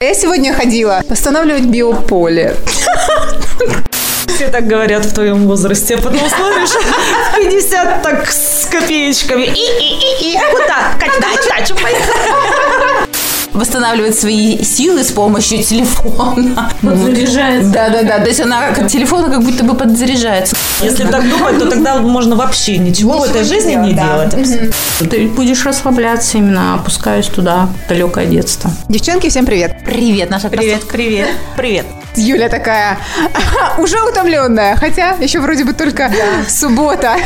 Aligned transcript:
Я 0.00 0.14
сегодня 0.14 0.54
ходила 0.54 1.02
восстанавливать 1.08 1.64
биополе. 1.64 2.54
Все 4.26 4.48
так 4.48 4.68
говорят 4.68 5.04
в 5.04 5.12
твоем 5.12 5.48
возрасте, 5.48 5.96
а 5.96 5.98
потом 5.98 6.20
смотришь 6.28 6.70
в 7.32 7.36
50 7.36 8.02
так 8.02 8.30
с 8.30 8.68
копеечками. 8.70 9.46
И, 9.46 9.50
и, 9.50 10.30
и, 10.30 10.34
и. 10.34 10.38
Куда? 10.52 10.92
На 11.18 11.58
дачу 11.58 11.74
восстанавливает 13.52 14.18
свои 14.18 14.62
силы 14.62 15.02
с 15.02 15.10
помощью 15.10 15.62
телефона. 15.62 16.72
Подзаряжается. 16.82 17.72
Да, 17.72 17.88
да, 17.90 18.02
да. 18.02 18.18
То 18.18 18.28
есть 18.28 18.40
она 18.40 18.68
от 18.68 18.88
телефона 18.88 19.28
как 19.28 19.42
будто 19.42 19.64
бы 19.64 19.74
подзаряжается. 19.74 20.56
Если 20.82 21.04
так 21.04 21.28
думать, 21.28 21.58
то 21.58 21.68
тогда 21.68 21.98
можно 21.98 22.36
вообще 22.36 22.78
ничего, 22.78 23.18
в 23.18 23.24
этой 23.24 23.44
жизни 23.44 23.74
не 23.74 23.94
делать. 23.94 24.34
Ты 24.98 25.28
будешь 25.28 25.64
расслабляться 25.64 26.38
именно, 26.38 26.74
опускаясь 26.74 27.26
туда, 27.26 27.68
далекое 27.88 28.26
детство. 28.26 28.70
Девчонки, 28.88 29.28
всем 29.28 29.46
привет. 29.46 29.84
Привет, 29.84 30.30
наша 30.30 30.48
Привет, 30.48 30.82
привет, 30.88 31.28
привет. 31.56 31.86
Юля 32.16 32.48
такая 32.48 32.98
уже 33.78 34.00
утомленная, 34.02 34.76
хотя 34.76 35.16
еще 35.20 35.40
вроде 35.40 35.64
бы 35.64 35.72
только 35.72 36.10
суббота. 36.48 37.16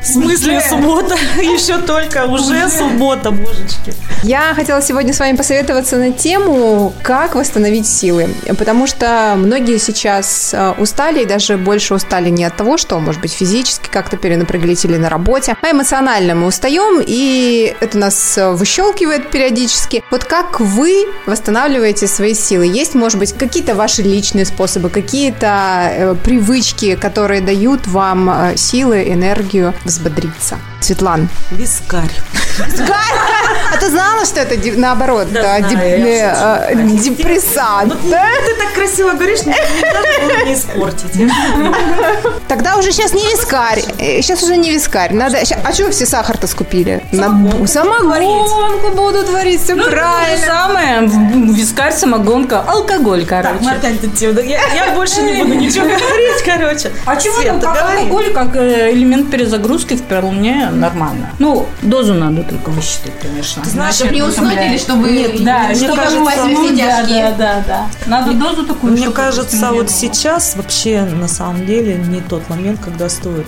В 0.00 0.06
смысле 0.06 0.60
суббота? 0.60 1.14
Еще 1.38 1.78
только, 1.78 2.24
уже 2.26 2.68
суббота, 2.68 3.30
божечки. 3.30 3.94
Я 4.22 4.54
хотела 4.54 4.80
сегодня 4.80 5.12
с 5.12 5.20
вами 5.20 5.36
посоветоваться 5.36 5.96
на 5.96 6.12
тему, 6.12 6.92
как 7.02 7.34
восстановить 7.34 7.86
силы. 7.86 8.28
Потому 8.58 8.86
что 8.86 9.34
многие 9.36 9.78
сейчас 9.78 10.54
э, 10.54 10.72
устали 10.78 11.22
и 11.22 11.26
даже 11.26 11.56
больше 11.56 11.94
устали 11.94 12.30
не 12.30 12.44
от 12.44 12.56
того, 12.56 12.78
что, 12.78 12.98
может 12.98 13.20
быть, 13.20 13.32
физически 13.32 13.88
как-то 13.90 14.16
перенапряглись 14.16 14.84
или 14.84 14.96
на 14.96 15.08
работе, 15.08 15.56
а 15.60 15.70
эмоционально 15.70 16.34
мы 16.34 16.46
устаем, 16.46 17.02
и 17.06 17.74
это 17.80 17.98
нас 17.98 18.38
э, 18.38 18.50
выщелкивает 18.52 19.30
периодически. 19.30 20.02
Вот 20.10 20.24
как 20.24 20.60
вы 20.60 21.06
восстанавливаете 21.26 22.06
свои 22.06 22.34
силы? 22.34 22.66
Есть, 22.66 22.94
может 22.94 23.18
быть, 23.18 23.32
какие-то 23.34 23.74
ваши 23.74 24.02
личные 24.14 24.44
способы, 24.44 24.90
какие-то 24.90 25.88
э, 25.90 26.14
привычки, 26.22 26.94
которые 26.96 27.40
дают 27.40 27.86
вам 27.86 28.30
э, 28.30 28.56
силы, 28.56 29.04
энергию 29.12 29.74
взбодриться? 29.84 30.56
Светлан. 30.80 31.28
Вискарь. 31.50 32.10
А 33.72 33.76
ты 33.78 33.88
знала, 33.90 34.24
что 34.26 34.40
это 34.40 34.54
наоборот, 34.78 35.26
Да, 35.32 35.42
да, 35.42 35.58
знаю, 35.70 35.98
деп- 35.98 36.06
я 36.06 36.66
э, 36.70 36.74
депрессант? 36.76 37.94
Ну, 38.04 38.10
ты 38.10 38.54
так 38.58 38.72
красиво 38.74 39.12
говоришь, 39.12 39.40
было 39.42 40.44
не 40.46 40.54
испортить. 40.54 41.32
Тогда 42.48 42.76
уже 42.76 42.92
сейчас 42.92 43.12
не 43.12 43.22
вискарь, 43.24 43.82
сейчас 44.22 44.42
уже 44.42 44.56
не 44.56 44.70
вискарь. 44.70 45.12
Надо, 45.14 45.38
а 45.64 45.72
что 45.72 45.84
вы 45.86 45.90
все 45.90 46.06
сахар-то 46.06 46.46
скупили? 46.46 47.02
На- 47.12 47.66
Самогонку 47.66 48.90
будут 48.94 49.28
варить, 49.30 49.62
все 49.62 49.74
То 49.74 49.84
же 49.84 49.90
правильно. 49.90 50.46
самое, 50.46 51.00
вискарь, 51.54 51.92
самогонка, 51.92 52.60
алкоголь, 52.60 53.24
Так, 53.24 53.44
короче. 53.44 53.64
мы 53.64 53.70
опять 53.72 54.00
до 54.06 54.16
темы. 54.16 54.42
Я, 54.42 54.60
я 54.74 54.94
больше 54.94 55.22
не 55.22 55.42
буду 55.42 55.54
ничего 55.54 55.84
говорить, 55.86 56.42
короче. 56.44 56.90
А 57.06 57.16
чего 57.16 57.36
Света, 57.36 57.58
там, 57.60 57.74
как 57.74 57.90
алкоголь, 57.98 58.32
как 58.32 58.56
э, 58.56 58.92
элемент 58.92 59.30
перезагрузки 59.30 59.94
вполне 59.96 60.70
нормально. 60.70 61.30
Ну, 61.38 61.66
дозу 61.82 62.14
надо 62.14 62.42
только 62.42 62.70
высчитать, 62.70 63.12
конечно. 63.20 63.64
знаешь, 63.64 64.00
Иначе 64.00 64.14
не 64.14 64.22
уснуть 64.22 64.52
или 64.54 64.78
чтобы- 64.78 65.10
Нет, 65.10 65.44
да, 65.44 65.64
мне 65.68 65.74
чтобы 65.76 65.96
кажется, 65.96 66.44
ну, 66.46 66.76
да. 66.76 67.04
Да, 67.04 67.30
да, 67.38 67.64
да. 67.66 67.86
Надо 68.06 68.32
дозу 68.32 68.64
такую, 68.64 68.92
Мне 68.92 69.02
чтобы 69.02 69.16
кажется, 69.16 69.70
вот 69.72 69.90
сейчас 69.90 70.56
вообще 70.56 71.02
на 71.02 71.28
самом 71.28 71.66
деле 71.66 71.94
не 71.96 72.20
тот 72.20 72.48
момент, 72.48 72.80
когда 72.84 73.08
стоит 73.08 73.46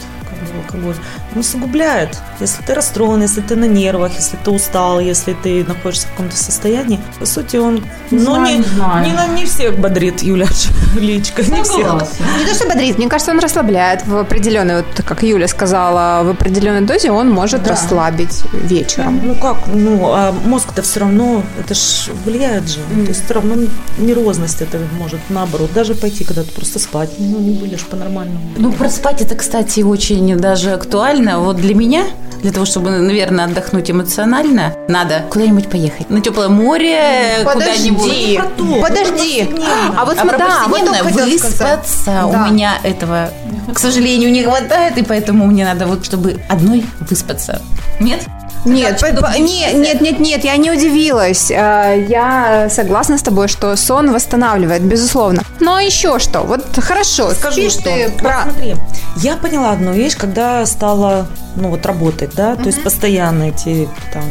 алкоголь. 0.67 0.97
Он 1.35 1.41
усугубляет. 1.41 2.19
Если 2.41 2.63
ты 2.63 2.75
расстроен, 2.75 3.23
если 3.23 3.41
ты 3.41 3.57
на 3.57 3.67
нервах, 3.67 4.13
если 4.15 4.37
ты 4.37 4.51
устал, 4.51 5.01
если 5.01 5.35
ты 5.35 5.65
находишься 5.65 6.07
в 6.09 6.11
каком-то 6.11 6.37
состоянии, 6.37 7.01
по 7.19 7.27
сути, 7.27 7.57
он 7.57 7.77
Не 8.11 8.19
ну, 8.19 8.35
знаю, 8.35 8.47
не, 8.47 8.59
не 8.59 8.65
знаю. 8.65 9.07
не 9.07 9.41
не 9.41 9.45
всех 9.47 9.79
бодрит, 9.79 10.23
Юля, 10.23 10.47
личка, 10.97 11.43
не 11.43 11.63
всех. 11.63 11.93
Не 12.39 12.47
то, 12.47 12.55
что 12.55 12.69
бодрит, 12.69 12.99
мне 12.99 13.09
кажется, 13.09 13.33
он 13.33 13.39
расслабляет 13.39 14.07
в 14.07 14.17
определенной, 14.17 14.77
вот 14.77 15.05
как 15.05 15.23
Юля 15.23 15.49
сказала, 15.49 16.23
в 16.25 16.31
определенной 16.31 16.83
дозе 16.83 17.11
он 17.11 17.31
может 17.31 17.67
расслабить 17.69 18.43
вечером. 18.53 19.21
Ну 19.25 19.35
как, 19.35 19.67
ну, 19.67 20.13
а 20.13 20.33
мозг-то 20.33 20.83
все 20.83 21.01
равно, 21.01 21.43
это 21.59 21.75
ж 21.75 22.11
влияет 22.25 22.69
же. 22.69 22.79
То 22.79 23.09
есть 23.09 23.25
все 23.25 23.35
равно 23.35 23.55
нервозность 23.99 24.63
это 24.63 24.79
может 24.99 25.21
наоборот. 25.29 25.71
Даже 25.75 25.95
пойти 25.95 26.25
когда-то 26.25 26.53
просто 26.53 26.79
спать, 26.79 27.11
ну 27.19 27.39
не 27.39 27.53
будешь 27.53 27.85
по-нормальному. 27.85 28.41
Ну, 28.57 28.73
проспать 28.73 29.23
это, 29.23 29.35
кстати, 29.35 29.81
очень 29.81 30.37
даже 30.37 30.56
актуально. 30.65 31.41
Вот 31.41 31.57
для 31.57 31.75
меня, 31.75 32.05
для 32.43 32.53
того, 32.53 32.67
чтобы, 32.67 32.91
наверное, 32.91 33.47
отдохнуть 33.47 33.91
эмоционально, 33.91 34.75
надо 34.89 35.23
куда-нибудь 35.31 35.69
поехать. 35.69 36.09
На 36.11 36.21
теплое 36.21 36.49
море, 36.49 37.01
куда-нибудь. 37.45 38.03
Подожди, 38.03 38.37
про 38.39 38.49
то, 38.49 38.81
подожди. 38.83 39.49
А 39.97 40.05
вот 40.05 40.19
А 40.19 40.27
про 40.27 40.39
да, 40.39 40.65
вот 40.69 40.79
хотела 40.81 41.11
сказать. 41.11 41.33
выспаться 41.33 42.05
Да. 42.07 42.27
у 42.27 42.51
меня 42.51 42.79
этого, 42.83 43.31
к 43.73 43.79
сожалению, 43.79 44.31
не 44.31 44.43
хватает, 44.45 44.97
и 44.99 45.03
поэтому 45.03 45.47
мне 45.47 45.65
надо 45.65 45.87
вот, 45.87 46.05
чтобы 46.05 46.41
одной 46.49 46.85
выспаться. 47.01 47.61
Нет? 48.01 48.23
Нет, 48.67 49.01
по- 49.01 49.23
по- 49.23 49.39
не- 49.39 49.73
нет, 49.73 50.01
нет, 50.01 50.21
нет, 50.21 50.45
я 50.45 50.57
не 50.57 50.71
удивилась. 50.71 51.51
Э, 51.51 52.05
Я 52.09 52.69
согласна 52.71 53.17
с 53.17 53.23
тобой, 53.23 53.49
что 53.49 53.75
сон 53.77 54.13
восстанавливает, 54.13 54.83
безусловно. 54.83 55.43
Но 55.61 55.79
еще 55.81 56.19
что? 56.19 56.41
Вот 56.41 56.65
хорошо, 56.79 57.31
Скажу, 57.31 57.61
спишь 57.61 57.73
что 57.73 57.83
ты 57.85 58.09
вот 58.09 58.17
про- 58.19 58.43
смотри, 58.45 58.77
я 59.17 59.37
поняла 59.37 59.71
одну 59.73 59.93
вещь, 59.93 60.17
когда 60.17 60.67
стала 60.67 61.27
ну 61.57 61.71
вот 61.71 61.87
работать, 61.87 62.35
да, 62.35 62.55
то 62.57 62.65
есть 62.67 62.83
постоянно 62.83 63.45
эти 63.45 63.89
там 64.13 64.25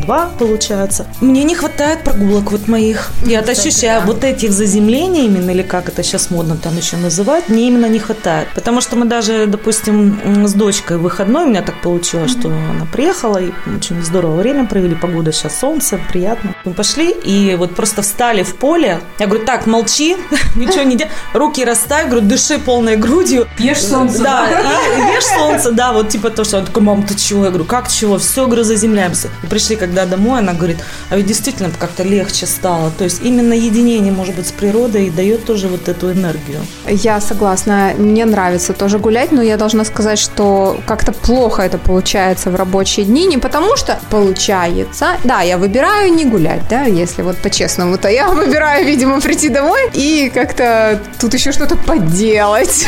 5-2 0.00 0.38
получается. 0.38 1.06
Мне 1.20 1.44
не 1.44 1.54
хватает 1.54 2.04
прогулок 2.04 2.52
вот 2.52 2.68
моих. 2.68 3.10
Я 3.24 3.40
ощущаю 3.40 4.02
вот 4.06 4.24
этих 4.24 4.52
заземлений 4.52 5.26
именно, 5.26 5.50
или 5.50 5.62
как 5.62 5.88
это 5.88 6.02
сейчас 6.02 6.30
модно 6.30 6.56
там 6.56 6.76
еще 6.76 6.96
называть, 6.96 7.48
мне 7.48 7.68
именно 7.68 7.86
не 7.86 7.98
хватает. 7.98 8.48
Потому 8.54 8.80
что 8.80 8.96
мы 8.96 9.06
даже, 9.06 9.46
допустим, 9.46 10.46
с 10.46 10.54
дочкой 10.54 10.98
выходной, 10.98 11.44
у 11.44 11.48
меня 11.48 11.62
так 11.62 11.80
получилось, 11.82 12.30
что 12.30 12.48
она 12.48 12.86
приехала, 12.92 13.38
и 13.38 13.50
очень 13.76 14.02
здорово 14.02 14.36
время 14.36 14.66
провели, 14.66 14.94
погода 14.94 15.32
сейчас 15.32 15.58
солнце, 15.58 15.98
приятно. 16.08 16.54
Мы 16.64 16.72
пошли 16.72 17.10
и 17.10 17.54
вот 17.56 17.74
просто 17.74 18.02
встали 18.02 18.42
в 18.42 18.56
поле. 18.56 19.00
Я 19.18 19.26
говорю, 19.26 19.44
так, 19.44 19.66
молчи, 19.66 20.16
ничего 20.56 20.82
не 20.82 20.96
делай, 20.96 21.10
руки 21.34 21.64
расставь, 21.64 22.06
говорю, 22.06 22.26
дыши 22.26 22.58
полной 22.58 22.96
грудью. 22.96 23.48
Ешь 23.58 23.82
солнце. 23.82 24.22
Да, 24.22 24.46
и 24.48 25.14
ешь 25.14 25.24
солнце, 25.24 25.72
да, 25.72 25.92
вот 25.92 26.08
типа 26.08 26.30
то, 26.30 26.44
что 26.44 26.58
он 26.58 26.66
такой, 26.66 26.82
мам, 26.82 27.02
ты 27.02 27.14
чего? 27.14 27.44
Я 27.44 27.50
говорю, 27.50 27.64
как 27.64 27.88
чего? 27.88 28.18
Все, 28.18 28.46
говорю, 28.46 28.64
заземляемся. 28.64 29.28
И 29.42 29.46
пришли, 29.46 29.76
когда 29.90 30.06
домой, 30.06 30.38
она 30.38 30.52
говорит, 30.52 30.78
а 31.10 31.16
ведь 31.16 31.26
действительно 31.26 31.70
как-то 31.76 32.04
легче 32.04 32.46
стало. 32.46 32.92
То 32.96 33.04
есть 33.04 33.22
именно 33.24 33.52
единение, 33.52 34.12
может 34.12 34.36
быть, 34.36 34.46
с 34.46 34.52
природой 34.52 35.10
дает 35.10 35.44
тоже 35.44 35.66
вот 35.66 35.88
эту 35.88 36.12
энергию. 36.12 36.60
Я 36.86 37.20
согласна, 37.20 37.92
мне 37.98 38.24
нравится 38.24 38.72
тоже 38.72 38.98
гулять, 38.98 39.32
но 39.32 39.42
я 39.42 39.56
должна 39.56 39.84
сказать, 39.84 40.18
что 40.18 40.78
как-то 40.86 41.12
плохо 41.12 41.62
это 41.62 41.78
получается 41.78 42.50
в 42.50 42.54
рабочие 42.54 43.04
дни, 43.04 43.26
не 43.26 43.38
потому 43.38 43.76
что 43.76 43.98
получается, 44.10 45.16
да, 45.24 45.40
я 45.40 45.58
выбираю 45.58 46.14
не 46.14 46.24
гулять, 46.24 46.62
да, 46.70 46.84
если 46.84 47.22
вот 47.22 47.36
по-честному, 47.38 47.98
то 47.98 48.08
я 48.08 48.28
выбираю, 48.30 48.86
видимо, 48.86 49.20
прийти 49.20 49.48
домой 49.48 49.90
и 49.92 50.30
как-то 50.32 51.00
тут 51.20 51.34
еще 51.34 51.50
что-то 51.50 51.76
поделать. 51.76 52.86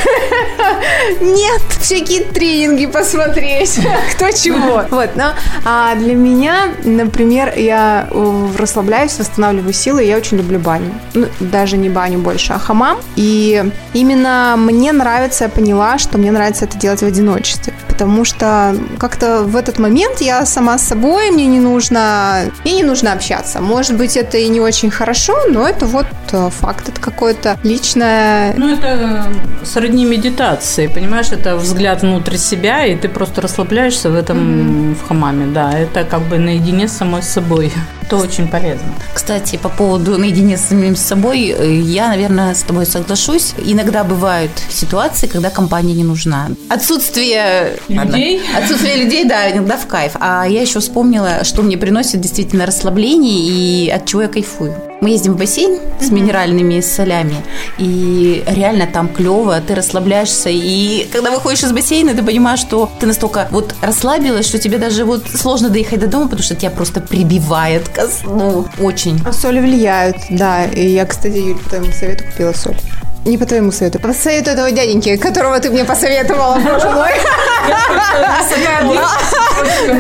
Нет, 1.21 1.63
всякие 1.81 2.21
тренинги 2.21 2.87
посмотреть, 2.87 3.81
кто 4.15 4.31
чего. 4.31 4.85
Вот, 4.91 5.17
но 5.17 5.33
а 5.65 5.95
для 5.97 6.15
меня, 6.15 6.75
например, 6.85 7.53
я 7.57 8.09
э, 8.11 8.49
расслабляюсь, 8.59 9.19
восстанавливаю 9.19 9.73
силы, 9.73 10.05
я 10.05 10.17
очень 10.17 10.37
люблю 10.37 10.59
баню. 10.59 10.93
Ну, 11.15 11.27
даже 11.41 11.77
не 11.77 11.89
баню 11.89 12.19
больше, 12.19 12.53
а 12.53 12.59
хамам. 12.59 12.99
И 13.17 13.65
именно 13.95 14.55
мне 14.57 14.93
нравится, 14.93 15.45
я 15.45 15.51
поняла, 15.51 15.99
что 15.99 16.19
мне 16.19 16.31
нравится 16.31 16.65
это 16.65 16.79
делать 16.79 17.01
в 17.01 17.07
одиночестве. 17.07 17.73
Потому 17.89 18.25
что 18.25 18.75
как-то 18.99 19.43
в 19.43 19.57
этот 19.57 19.79
момент 19.79 20.21
я 20.21 20.47
сама 20.47 20.79
с 20.79 20.83
собой, 20.83 21.31
мне 21.31 21.47
не 21.47 21.61
нужно, 21.61 22.51
мне 22.65 22.77
не 22.77 22.83
нужно 22.83 23.13
общаться. 23.13 23.61
Может 23.61 23.97
быть, 23.97 24.17
это 24.17 24.39
и 24.39 24.49
не 24.49 24.61
очень 24.61 24.91
хорошо, 24.91 25.37
но 25.49 25.69
это 25.69 25.87
вот 25.87 26.07
э, 26.33 26.51
факт, 26.51 26.89
это 26.89 27.01
какое-то 27.01 27.59
личное... 27.63 28.55
Ну, 28.57 28.73
это 28.73 29.27
сродни 29.65 30.05
медитации, 30.05 30.87
понимаешь, 30.87 31.33
это 31.33 31.57
взгляд 31.57 32.03
внутрь 32.03 32.37
себя, 32.37 32.87
и 32.87 32.97
ты 32.97 33.09
просто 33.09 33.41
расслабляешься 33.41 34.11
в 34.11 34.15
этом 34.15 34.95
в 34.95 35.07
хамаме, 35.07 35.47
да, 35.47 35.73
это 35.73 36.05
как 36.05 36.23
бы 36.23 36.39
наедине 36.39 36.72
с 36.73 36.89
самой 36.89 37.23
собой. 37.23 37.71
Это 38.13 38.23
очень 38.23 38.47
полезно. 38.47 38.95
Кстати, 39.15 39.57
по 39.57 39.71
поводу 39.71 40.19
наедине 40.19 40.59
с 40.59 40.69
самим 40.69 40.97
собой, 40.97 41.47
э, 41.49 41.81
я, 41.81 42.09
наверное, 42.09 42.55
с 42.55 42.63
тобой 42.63 42.85
соглашусь. 42.85 43.55
Иногда 43.57 44.05
бывают 44.05 44.51
ситуации, 44.69 45.27
когда 45.27 45.49
компания 45.49 45.95
не 45.95 46.05
нужна. 46.05 46.49
Отсутствие 46.69 47.79
Людей? 47.89 47.99
Ладно. 47.99 48.63
Отсутствие 48.63 48.97
людей, 48.97 49.25
да, 49.25 49.51
иногда 49.51 49.79
в 49.79 49.87
кайф. 49.87 50.13
А 50.21 50.45
я 50.47 50.61
еще 50.61 50.81
вспомнила, 50.81 51.43
что 51.45 51.63
мне 51.63 51.79
приносит 51.79 52.21
действительно 52.21 52.67
расслабление 52.67 53.39
и 53.39 53.89
от 53.89 54.05
чего 54.05 54.23
я 54.23 54.29
кайфую. 54.29 54.75
Мы 55.03 55.11
ездим 55.11 55.33
в 55.33 55.37
бассейн 55.37 55.81
с 56.01 56.13
минеральными 56.13 56.81
солями, 56.81 57.35
и 57.77 58.45
реально 58.47 58.87
там 58.87 59.09
клево, 59.09 59.61
ты 59.67 59.75
расслабляешься. 59.75 60.49
И 60.49 61.09
когда 61.13 61.33
выходишь 61.33 61.65
из 61.65 61.73
бассейна, 61.73 62.15
ты 62.15 62.23
понимаешь, 62.23 62.61
что 62.61 62.89
ты 63.01 63.07
настолько 63.07 63.49
вот 63.51 63.75
расслабилась, 63.81 64.47
что 64.47 64.61
тебе 64.61 64.79
даже 64.79 65.05
вот 65.05 65.25
сложно 65.35 65.71
доехать 65.71 65.99
до 65.99 66.07
дома, 66.07 66.27
потому 66.27 66.45
что 66.45 66.55
тебя 66.55 66.71
просто 66.71 67.01
прибивает 67.01 67.89
ко 68.03 68.09
сну. 68.09 68.67
Очень. 68.79 69.21
А 69.25 69.33
соли 69.33 69.61
влияют, 69.61 70.17
да. 70.31 70.65
И 70.65 70.89
я, 70.89 71.07
кстати, 71.07 71.37
Юль, 71.37 71.59
по 71.59 71.69
твоему 71.69 71.93
совету 71.93 72.25
купила 72.25 72.53
соль. 72.53 72.77
Не 73.25 73.39
по 73.39 73.47
твоему 73.47 73.71
совету, 73.71 74.01
по 74.01 74.13
совету 74.13 74.51
этого 74.51 74.73
дяденьки, 74.73 75.17
которого 75.17 75.61
ты 75.61 75.71
мне 75.71 75.85
посоветовала 75.85 76.59
прошлой. 76.59 77.13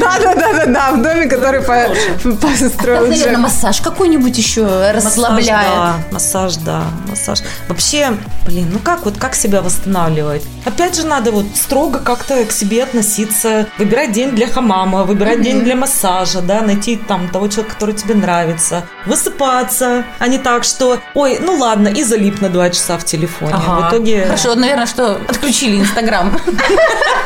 Да, 0.00 0.18
да, 0.20 0.34
да, 0.34 0.52
да, 0.52 0.66
да, 0.66 0.90
в 0.92 1.02
доме, 1.02 1.26
который 1.26 1.60
построил 1.60 3.06
Наверное, 3.06 3.38
массаж 3.38 3.80
какой-нибудь 3.80 4.36
еще 4.36 4.90
расслабляет. 4.90 6.02
Массаж, 6.10 6.56
да, 6.56 6.82
массаж. 7.08 7.40
Вообще, 7.68 8.16
блин, 8.46 8.70
ну 8.72 8.80
как 8.80 9.04
вот, 9.04 9.18
как 9.18 9.36
себя 9.36 9.62
восстанавливать? 9.62 10.42
Опять 10.64 10.96
же, 10.96 11.06
надо 11.06 11.30
вот 11.30 11.46
строго 11.54 12.00
как-то 12.00 12.44
к 12.44 12.50
себе 12.52 12.82
относиться, 12.82 13.66
выбирать 13.78 14.12
день 14.12 14.30
для 14.30 14.48
хамама, 14.48 15.04
выбирать 15.04 15.42
день 15.42 15.62
для 15.62 15.76
массажа, 15.76 16.40
да, 16.40 16.60
найти 16.60 16.96
там 16.96 17.28
того 17.28 17.46
человека, 17.48 17.74
который 17.74 17.94
тебе 17.94 18.14
нравится, 18.14 18.82
высыпаться, 19.06 20.04
а 20.18 20.26
не 20.26 20.38
так, 20.38 20.64
что, 20.64 20.98
ой, 21.14 21.38
ну 21.40 21.56
ладно, 21.56 21.88
и 21.88 22.02
залип 22.02 22.40
на 22.40 22.48
два 22.48 22.70
часа 22.70 22.98
в 22.98 23.04
телефоне. 23.12 23.52
Ага. 23.54 23.86
В 23.86 23.90
итоге... 23.90 24.24
Хорошо, 24.24 24.54
наверное, 24.54 24.86
что 24.86 25.20
отключили 25.28 25.76
Инстаграм. 25.80 26.36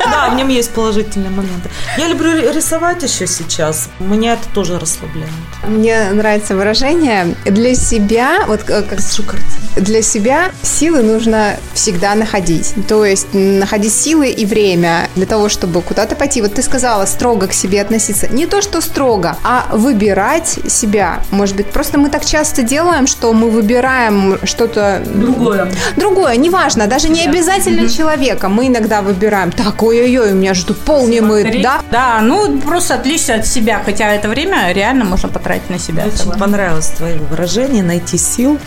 Да, 0.08 0.28
в 0.30 0.36
нем 0.36 0.48
есть 0.48 0.70
положительные 0.70 1.30
моменты. 1.30 1.68
Я 1.98 2.06
люблю 2.06 2.30
рисовать 2.52 3.02
еще 3.02 3.26
сейчас. 3.26 3.88
Меня 3.98 4.34
это 4.34 4.48
тоже 4.54 4.78
расслабляет. 4.78 5.30
Мне 5.66 6.10
нравится 6.12 6.54
выражение 6.54 7.34
«для 7.44 7.74
себя», 7.74 8.44
вот 8.46 8.70
э, 8.70 8.82
как 8.82 9.00
для 9.76 10.02
себя 10.02 10.52
силы 10.62 11.02
нужно 11.02 11.56
всегда 11.74 12.14
находить. 12.14 12.74
То 12.88 13.04
есть 13.04 13.28
находить 13.32 13.92
силы 13.92 14.28
и 14.28 14.46
время 14.46 15.08
для 15.16 15.26
того, 15.26 15.48
чтобы 15.48 15.82
куда-то 15.82 16.14
пойти. 16.14 16.40
Вот 16.40 16.54
ты 16.54 16.62
сказала 16.62 17.04
строго 17.06 17.48
к 17.48 17.52
себе 17.52 17.80
относиться. 17.80 18.28
Не 18.28 18.46
то, 18.46 18.62
что 18.62 18.80
строго, 18.80 19.36
а 19.42 19.66
выбирать 19.72 20.58
себя. 20.68 21.20
Может 21.30 21.56
быть, 21.56 21.66
просто 21.66 21.98
мы 21.98 22.10
так 22.10 22.24
часто 22.24 22.62
делаем, 22.62 23.06
что 23.06 23.32
мы 23.32 23.50
выбираем 23.50 24.38
что-то... 24.44 25.02
Другое. 25.04 25.70
Другое, 25.96 26.36
неважно, 26.36 26.86
даже 26.86 27.08
не 27.08 27.22
обязательно 27.24 27.88
человека. 27.88 28.48
Мы 28.48 28.68
иногда 28.68 29.02
выбираем, 29.02 29.52
так, 29.52 29.82
ой-ой-ой, 29.82 30.32
у 30.32 30.34
меня 30.34 30.54
ждут 30.54 30.78
полнемы, 30.78 31.60
да? 31.62 31.80
Да, 31.90 32.20
ну 32.22 32.58
просто 32.60 32.94
отличься 32.94 33.34
от 33.34 33.46
себя, 33.46 33.82
хотя 33.84 34.12
это 34.12 34.28
время 34.28 34.72
реально 34.72 35.04
можно 35.04 35.28
потратить 35.28 35.70
на 35.70 35.78
себя. 35.78 36.04
Очень 36.06 36.38
понравилось 36.38 36.88
твое 36.88 37.18
выражение 37.18 37.82
«найти 37.82 38.18
сил». 38.18 38.58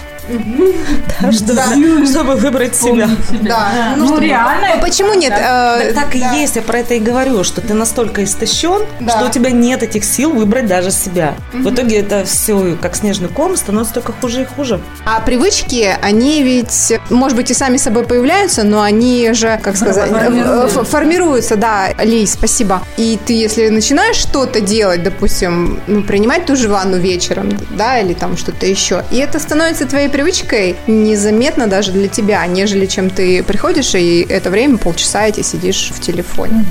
Да, 1.21 1.31
чтобы, 1.31 2.05
чтобы 2.05 2.35
выбрать 2.35 2.75
себя. 2.75 3.09
Да. 3.41 3.93
Ну, 3.97 4.19
реально. 4.19 4.75
Ну, 4.75 4.81
почему 4.81 5.13
нет? 5.13 5.33
Э, 5.35 5.91
Так, 5.93 6.09
так 6.09 6.15
и 6.15 6.19
есть, 6.39 6.55
я 6.55 6.61
про 6.61 6.79
это 6.79 6.93
и 6.95 6.99
говорю, 6.99 7.43
что 7.43 7.61
ты 7.61 7.73
настолько 7.73 8.23
истощен, 8.23 8.85
что 9.07 9.25
у 9.25 9.29
тебя 9.29 9.51
нет 9.51 9.83
этих 9.83 10.03
сил 10.03 10.31
выбрать 10.31 10.67
даже 10.67 10.91
себя. 10.91 11.35
В 11.53 11.69
итоге 11.73 11.99
это 11.99 12.23
все 12.25 12.77
как 12.81 12.95
снежный 12.95 13.29
ком 13.29 13.55
становится 13.57 13.93
только 13.95 14.13
хуже 14.13 14.41
и 14.43 14.45
хуже. 14.45 14.79
А 15.05 15.19
привычки, 15.21 15.95
они 16.01 16.43
ведь, 16.43 16.93
может 17.09 17.35
быть, 17.37 17.51
и 17.51 17.53
сами 17.53 17.77
собой 17.77 18.03
появляются, 18.05 18.63
но 18.63 18.81
они 18.81 19.31
же, 19.33 19.59
как 19.61 19.75
сказать, 19.77 20.09
Формируются. 20.09 20.79
э, 20.79 20.83
формируются, 20.83 21.55
да, 21.55 21.89
Лей, 22.03 22.27
спасибо. 22.27 22.81
И 22.97 23.17
ты, 23.25 23.33
если 23.33 23.69
начинаешь 23.69 24.15
что-то 24.15 24.61
делать, 24.61 25.03
допустим, 25.03 25.79
ну, 25.87 26.03
принимать 26.03 26.45
ту 26.45 26.55
же 26.55 26.69
ванну 26.69 26.97
вечером, 26.97 27.49
да, 27.71 27.99
или 27.99 28.13
там 28.13 28.37
что-то 28.37 28.65
еще, 28.65 29.03
и 29.11 29.17
это 29.17 29.39
становится 29.39 29.85
твоей 29.85 30.09
привычкой 30.19 30.75
незаметно 30.85 31.67
даже 31.67 31.93
для 31.93 32.09
тебя, 32.09 32.45
нежели 32.45 32.87
чем 32.87 33.09
ты 33.09 33.41
приходишь 33.41 33.95
и 33.95 34.19
это 34.27 34.49
время 34.49 34.77
полчаса 34.77 35.27
эти 35.27 35.41
сидишь 35.41 35.91
в 35.95 36.01
телефоне. 36.01 36.65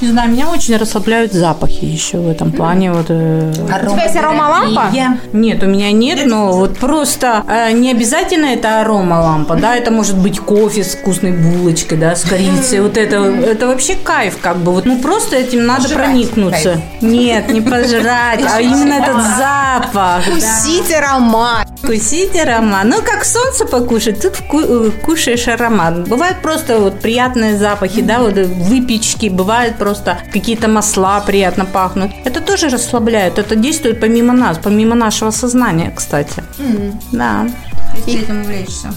Не 0.00 0.08
знаю, 0.08 0.30
меня 0.30 0.48
очень 0.48 0.76
расслабляют 0.76 1.32
запахи 1.32 1.84
еще 1.84 2.18
в 2.18 2.28
этом 2.28 2.52
плане. 2.52 2.92
Вот, 2.92 3.06
э, 3.08 3.50
У 3.50 3.90
тебя 3.90 4.04
есть 4.04 4.14
аромалампа? 4.14 4.92
Нет, 5.32 5.62
у 5.64 5.66
меня 5.66 5.90
нет, 5.90 6.24
но 6.26 6.52
вот 6.52 6.78
просто 6.78 7.42
э, 7.48 7.72
не 7.72 7.90
обязательно 7.90 8.46
это 8.46 8.80
арома 8.80 9.14
лампа, 9.14 9.56
да, 9.56 9.74
это 9.74 9.90
может 9.90 10.16
быть 10.16 10.38
кофе 10.38 10.84
с 10.84 10.94
вкусной 10.94 11.32
булочкой, 11.32 11.98
да, 11.98 12.14
с 12.14 12.22
корицей, 12.22 12.80
вот 12.80 12.96
это, 12.96 13.16
это 13.16 13.66
вообще 13.66 13.96
кайф, 13.96 14.38
как 14.40 14.58
бы, 14.58 14.70
вот, 14.70 14.84
ну 14.84 15.00
просто 15.00 15.34
этим 15.34 15.66
надо 15.66 15.82
Пожрать 15.82 16.06
проникнуться. 16.06 16.80
Нет, 17.00 17.48
не 17.48 17.60
пожрать, 17.60 18.44
а 18.48 18.60
именно 18.60 18.94
этот 18.94 19.16
запах. 19.36 20.22
Вкусить 20.22 20.92
аромат. 20.92 21.73
Вкусить 21.84 22.36
аромат. 22.36 22.84
Ну, 22.84 23.02
как 23.02 23.24
солнце 23.24 23.66
покушать, 23.66 24.22
тут 24.22 24.40
э, 24.52 24.90
кушаешь 25.04 25.48
аромат. 25.48 26.08
Бывают 26.08 26.38
просто 26.42 26.78
вот 26.78 27.00
приятные 27.00 27.58
запахи, 27.58 28.00
да, 28.00 28.18
вот 28.20 28.34
выпечки, 28.34 29.28
бывают 29.28 29.76
просто 29.76 30.18
какие-то 30.32 30.68
масла 30.68 31.20
приятно 31.20 31.66
пахнут. 31.66 32.10
Это 32.24 32.40
тоже 32.40 32.68
расслабляет, 32.68 33.38
это 33.38 33.54
действует 33.54 34.00
помимо 34.00 34.32
нас, 34.32 34.58
помимо 34.62 34.94
нашего 34.94 35.30
сознания, 35.30 35.92
кстати. 35.94 36.42
Да. 37.12 37.46
Если 38.06 38.22
этим 38.22 38.42
увлечься. 38.42 38.92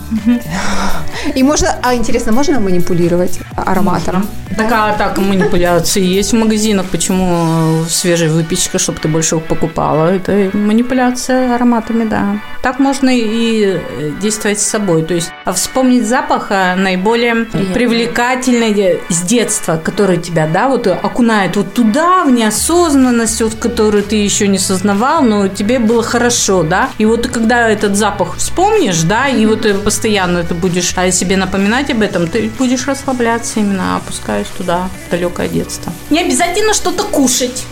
И 1.35 1.43
можно, 1.43 1.75
а 1.81 1.95
интересно, 1.95 2.31
можно 2.31 2.59
манипулировать 2.59 3.39
ароматом? 3.55 4.27
Такая 4.57 4.97
так 4.97 5.17
манипуляции 5.17 6.03
есть 6.03 6.33
в 6.33 6.35
магазинах. 6.35 6.85
Почему 6.91 7.83
свежая 7.89 8.29
выпечка, 8.29 8.79
чтобы 8.79 8.99
ты 8.99 9.07
больше 9.07 9.37
покупала? 9.37 10.07
Это 10.15 10.49
манипуляция 10.57 11.55
ароматами, 11.55 12.05
да. 12.05 12.39
Так 12.63 12.79
можно 12.79 13.09
и 13.09 13.79
э, 13.79 14.11
действовать 14.21 14.59
с 14.59 14.65
собой. 14.65 15.03
То 15.03 15.13
есть 15.13 15.31
а 15.45 15.53
вспомнить 15.53 16.07
запах 16.07 16.47
а, 16.49 16.75
наиболее 16.75 17.45
привлекательный 17.73 18.99
с 19.09 19.21
детства, 19.21 19.79
который 19.81 20.17
тебя, 20.17 20.47
да, 20.47 20.67
вот 20.67 20.87
окунает 20.87 21.55
вот 21.55 21.73
туда, 21.73 22.23
в 22.25 22.31
неосознанность, 22.31 23.41
вот, 23.41 23.55
которую 23.55 24.03
ты 24.03 24.15
еще 24.15 24.47
не 24.47 24.57
сознавал, 24.57 25.21
но 25.21 25.47
тебе 25.47 25.79
было 25.79 26.03
хорошо, 26.03 26.63
да. 26.63 26.89
И 26.97 27.05
вот 27.05 27.27
когда 27.27 27.69
этот 27.69 27.95
запах 27.95 28.37
вспомнишь, 28.37 28.86
да, 29.03 29.27
и 29.27 29.45
вот 29.45 29.83
постоянно 29.83 30.43
ты 30.43 30.53
будешь 30.53 30.93
а, 30.95 31.11
себе 31.11 31.37
напоминать 31.37 31.89
об 31.89 32.01
этом, 32.01 32.27
ты 32.27 32.49
будешь 32.57 32.87
расслабляться 32.87 33.59
именно, 33.59 33.97
опускаясь 33.97 34.47
туда, 34.57 34.89
в 35.07 35.11
далекое 35.11 35.47
детство. 35.47 35.91
Не 36.09 36.21
обязательно 36.21 36.73
что-то 36.73 37.03
кушать. 37.03 37.65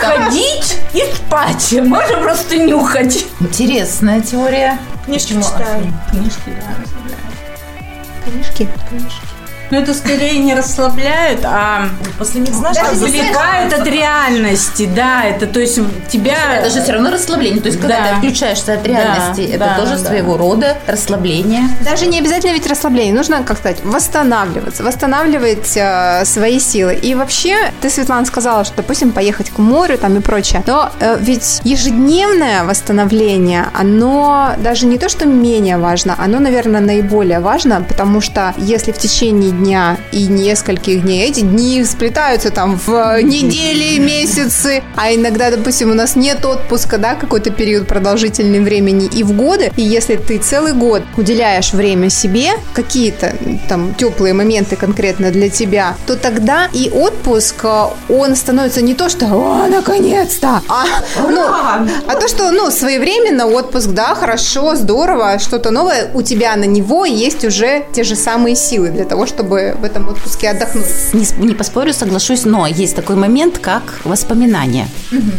Ходить 0.00 0.78
и 0.94 1.02
спать. 1.14 1.74
Можно 1.82 2.18
просто 2.18 2.56
нюхать. 2.56 3.24
Интересная 3.40 4.20
теория. 4.20 4.78
Книжки 5.04 5.34
читаю. 5.34 5.92
Книжки, 6.10 6.40
да, 6.46 8.30
Книжки. 8.30 9.29
Но 9.70 9.78
это 9.78 9.94
скорее 9.94 10.38
не 10.38 10.54
расслабляют, 10.54 11.44
а 11.44 11.88
После 12.18 12.40
них, 12.42 12.52
знаешь, 12.52 12.76
отвлекают 12.76 13.72
от 13.72 13.86
реальности, 13.86 14.88
да, 14.94 15.24
это 15.24 15.46
то 15.46 15.58
есть 15.60 15.78
тебя... 16.08 16.56
Это 16.56 16.70
же 16.70 16.82
все 16.82 16.92
равно 16.92 17.10
расслабление. 17.10 17.60
То 17.62 17.68
есть, 17.68 17.80
когда 17.80 17.96
Да. 17.96 18.04
ты 18.04 18.14
отключаешься 18.16 18.74
от 18.74 18.86
реальности, 18.86 19.46
Да, 19.46 19.54
это 19.54 19.58
да, 19.58 19.76
тоже 19.78 19.92
да. 19.92 20.08
своего 20.08 20.36
рода 20.36 20.76
расслабление. 20.86 21.62
Даже 21.84 22.06
не 22.06 22.18
обязательно 22.18 22.52
ведь 22.52 22.66
расслабление, 22.66 23.14
нужно, 23.14 23.42
как 23.42 23.58
сказать, 23.58 23.78
восстанавливаться, 23.84 24.82
восстанавливать 24.82 25.72
э, 25.76 26.24
свои 26.26 26.58
силы. 26.60 26.94
И 26.94 27.14
вообще, 27.14 27.72
ты, 27.80 27.88
Светлана, 27.88 28.26
сказала, 28.26 28.64
что, 28.64 28.76
допустим, 28.76 29.12
поехать 29.12 29.50
к 29.50 29.58
морю 29.58 29.96
там 29.96 30.16
и 30.16 30.20
прочее, 30.20 30.62
но 30.66 30.90
э, 31.00 31.16
ведь 31.20 31.60
ежедневное 31.64 32.64
восстановление, 32.64 33.68
оно 33.72 34.50
даже 34.58 34.86
не 34.86 34.98
то, 34.98 35.08
что 35.08 35.26
менее 35.26 35.78
важно, 35.78 36.16
оно, 36.18 36.38
наверное, 36.38 36.80
наиболее 36.80 37.40
важно, 37.40 37.82
потому 37.82 38.20
что 38.20 38.52
если 38.58 38.92
в 38.92 38.98
течение 38.98 39.52
дня 39.60 39.96
и 40.12 40.26
нескольких 40.26 41.02
дней, 41.02 41.28
эти 41.28 41.40
дни 41.40 41.84
сплетаются 41.84 42.50
там 42.50 42.78
в 42.84 43.22
недели, 43.22 43.98
месяцы, 43.98 44.82
а 44.96 45.14
иногда, 45.14 45.50
допустим, 45.50 45.90
у 45.90 45.94
нас 45.94 46.16
нет 46.16 46.44
отпуска, 46.44 46.98
да, 46.98 47.14
какой-то 47.14 47.50
период 47.50 47.86
продолжительный 47.86 48.60
времени 48.60 49.06
и 49.06 49.22
в 49.22 49.32
годы, 49.32 49.70
и 49.76 49.82
если 49.82 50.16
ты 50.16 50.38
целый 50.38 50.72
год 50.72 51.02
уделяешь 51.16 51.72
время 51.72 52.10
себе, 52.10 52.50
какие-то 52.74 53.34
там 53.68 53.94
теплые 53.94 54.34
моменты 54.34 54.76
конкретно 54.76 55.30
для 55.30 55.48
тебя, 55.48 55.94
то 56.06 56.16
тогда 56.16 56.68
и 56.72 56.90
отпуск, 56.90 57.56
э, 57.64 57.84
он 58.08 58.36
становится 58.36 58.82
не 58.82 58.94
то, 58.94 59.08
что 59.08 59.26
«О, 59.26 59.66
наконец-то!», 59.68 60.62
а, 60.68 60.84
ну, 61.18 61.42
а 61.42 62.14
то, 62.20 62.28
что, 62.28 62.50
ну, 62.50 62.70
своевременно 62.70 63.46
отпуск, 63.46 63.88
да, 63.88 64.14
хорошо, 64.14 64.74
здорово, 64.74 65.38
что-то 65.38 65.70
новое, 65.70 66.10
у 66.14 66.22
тебя 66.22 66.56
на 66.56 66.64
него 66.64 67.04
есть 67.04 67.44
уже 67.44 67.84
те 67.92 68.04
же 68.04 68.16
самые 68.16 68.56
силы 68.56 68.88
для 68.88 69.04
того, 69.04 69.26
чтобы 69.26 69.49
в 69.50 69.84
этом 69.84 70.08
отпуске 70.08 70.50
отдохнуть. 70.50 70.84
Не, 71.12 71.26
не 71.46 71.54
поспорю, 71.54 71.92
соглашусь, 71.92 72.44
но 72.44 72.66
есть 72.66 72.96
такой 72.96 73.16
момент, 73.16 73.58
как 73.58 74.00
воспоминания. 74.04 74.88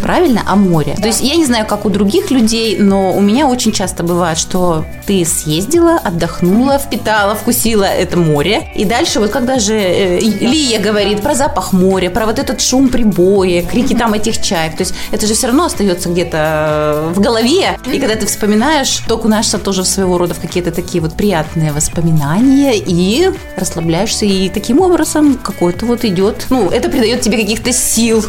Правильно? 0.01 0.41
О 0.48 0.56
море. 0.56 0.96
То 1.01 1.08
есть 1.08 1.22
я 1.22 1.36
не 1.36 1.46
знаю, 1.46 1.65
как 1.65 1.86
у 1.86 1.89
других 1.89 2.32
людей, 2.32 2.77
но 2.77 3.13
у 3.13 3.22
меня 3.22 3.48
очень 3.48 3.72
часто 3.72 4.03
бывает, 4.03 4.38
что 4.38 4.86
ты 5.06 5.25
съездила, 5.25 5.98
отдохнула, 6.03 6.77
впитала, 6.77 7.36
вкусила 7.36 7.86
это 7.86 8.18
море. 8.18 8.70
И 8.75 8.86
дальше 8.86 9.20
вот 9.20 9.32
когда 9.32 9.60
же 9.60 9.75
э, 9.75 10.20
Лия 10.20 10.80
говорит 10.80 11.22
про 11.22 11.36
запах 11.36 11.74
моря, 11.74 12.10
про 12.10 12.25
вот 12.25 12.39
этот 12.39 12.62
шум 12.62 12.89
прибоя, 12.89 13.63
крики 13.63 13.94
там 13.94 14.13
этих 14.13 14.41
чаек, 14.41 14.77
то 14.77 14.82
есть 14.82 14.94
это 15.12 15.27
же 15.27 15.34
все 15.34 15.48
равно 15.48 15.65
остается 15.65 16.10
где-то 16.10 16.38
э, 16.38 17.13
в 17.13 17.20
голове. 17.20 17.77
И 17.91 18.00
когда 18.00 18.15
ты 18.15 18.25
вспоминаешь, 18.25 19.01
то 19.08 19.15
окунаешься 19.15 19.58
тоже 19.58 19.84
в 19.84 19.88
своего 19.88 20.18
рода 20.18 20.34
в 20.34 20.39
какие-то 20.39 20.72
такие 20.72 21.01
вот 21.01 21.15
приятные 21.15 21.72
воспоминания 21.72 22.77
и 22.77 23.32
расслабляешься 23.58 24.00
расслабляешься, 24.01 24.25
и 24.25 24.50
таким 24.50 24.81
образом 24.81 25.38
какой-то 25.38 25.86
вот 25.86 26.05
идет, 26.05 26.48
ну, 26.50 26.70
это 26.70 26.89
придает 26.89 27.22
тебе 27.22 27.38
каких-то 27.38 27.72
сил. 27.72 28.25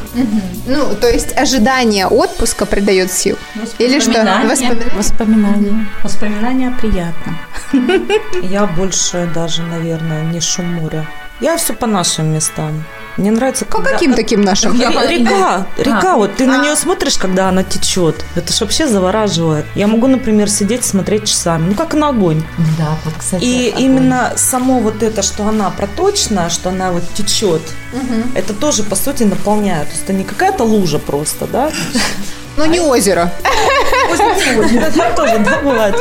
Ну, 0.67 0.95
то 1.01 1.09
есть 1.09 1.37
ожидание 1.37 2.07
отпуска 2.07 2.67
придает 2.67 3.13
сил. 3.13 3.37
Или 3.79 4.01
что? 4.01 4.11
Воспоминания. 4.11 4.77
Воспоминания. 4.97 5.87
Воспоминания 6.03 6.77
приятно. 6.81 7.39
Я 8.43 8.67
больше 8.67 9.29
даже, 9.35 9.63
наверное, 9.63 10.25
не 10.33 10.41
шум 10.41 10.67
моря. 10.67 11.07
Я 11.41 11.57
все 11.57 11.75
по 11.75 11.87
нашим 11.87 12.33
местам. 12.35 12.85
Мне 13.17 13.31
нравится... 13.31 13.65
По 13.65 13.83
каким 13.83 14.15
таким 14.15 14.41
нашим? 14.41 14.73
Река, 14.79 15.67
река, 15.77 16.17
вот 16.17 16.37
ты 16.37 16.47
на 16.47 16.63
нее 16.63 16.77
смотришь, 16.77 17.19
когда 17.19 17.49
она 17.49 17.63
течет. 17.63 18.25
Это 18.35 18.53
ж 18.53 18.61
вообще 18.61 18.89
завораживает. 18.89 19.65
Я 19.75 19.87
могу, 19.87 20.07
например, 20.07 20.49
сидеть 20.49 20.85
смотреть 20.85 21.29
часами. 21.29 21.69
Ну, 21.69 21.75
как 21.75 21.95
на 21.95 22.09
огонь. 22.09 22.43
Да, 22.79 22.97
вот, 23.05 23.15
кстати. 23.19 23.45
И 23.45 23.71
огонь. 23.71 23.83
именно 23.83 24.33
само 24.37 24.81
вот 24.81 25.03
это, 25.03 25.23
что 25.23 25.47
она 25.47 25.71
проточная, 25.71 26.49
что 26.49 26.71
она 26.71 26.91
вот 26.93 27.03
течет, 27.15 27.63
это 28.35 28.55
тоже, 28.55 28.83
по 28.83 28.97
сути, 28.97 29.25
наполняет. 29.25 29.87
То 29.89 29.93
есть 29.93 30.05
это 30.05 30.13
не 30.13 30.25
какая-то 30.25 30.65
лужа 30.65 30.99
просто, 30.99 31.47
да? 31.47 31.71
Ну, 32.57 32.67
не 32.67 32.81
озеро. 32.81 33.33
Так 34.97 35.17
тоже, 35.17 35.39
да, 35.39 35.61
бывает. 35.63 35.97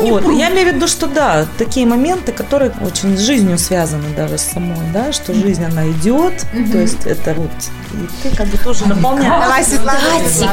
Вот. 0.00 0.24
Я 0.34 0.50
имею 0.50 0.72
в 0.72 0.74
виду, 0.74 0.86
что 0.88 1.06
да, 1.06 1.46
такие 1.58 1.86
моменты, 1.86 2.32
которые 2.32 2.72
очень 2.80 3.16
с 3.16 3.20
жизнью 3.20 3.58
связаны 3.58 4.08
даже 4.16 4.38
с 4.38 4.42
самой, 4.42 4.78
да, 4.92 5.12
что 5.12 5.34
жизнь, 5.34 5.64
она 5.64 5.88
идет, 5.90 6.44
то 6.72 6.78
есть 6.78 7.06
это 7.06 7.34
вот, 7.34 7.50
и 7.92 8.28
ты 8.28 8.36
как 8.36 8.46
бы 8.48 8.58
тоже 8.58 8.86
наполняешь. 8.86 9.32